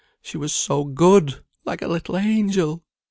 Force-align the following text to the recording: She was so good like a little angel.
She 0.23 0.35
was 0.35 0.51
so 0.51 0.83
good 0.83 1.43
like 1.63 1.83
a 1.83 1.87
little 1.87 2.17
angel. 2.17 2.81